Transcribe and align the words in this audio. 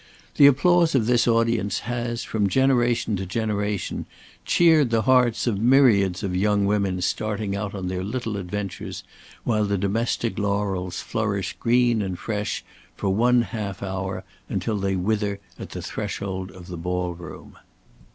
The 0.37 0.47
applause 0.47 0.95
of 0.95 1.05
this 1.05 1.27
audience 1.27 1.81
has, 1.81 2.23
from 2.23 2.49
generation 2.49 3.15
to 3.17 3.25
generation, 3.27 4.07
cheered 4.45 4.89
the 4.89 5.03
hearts 5.03 5.45
of 5.45 5.59
myriads 5.61 6.23
of 6.23 6.35
young 6.35 6.65
women 6.65 7.01
starting 7.03 7.55
out 7.55 7.75
on 7.75 7.87
their 7.87 8.03
little 8.03 8.35
adventures, 8.35 9.03
while 9.43 9.65
the 9.65 9.77
domestic 9.77 10.39
laurels 10.39 11.01
flourish 11.01 11.55
green 11.59 12.01
and 12.01 12.17
fresh 12.17 12.65
for 12.97 13.09
one 13.09 13.43
half 13.43 13.83
hour, 13.83 14.23
until 14.49 14.77
they 14.77 14.95
wither 14.95 15.39
at 15.59 15.69
the 15.69 15.83
threshold 15.83 16.49
of 16.49 16.65
the 16.65 16.77
ball 16.77 17.13
room. 17.13 17.57